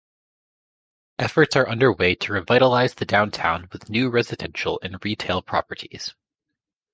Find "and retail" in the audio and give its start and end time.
4.81-5.43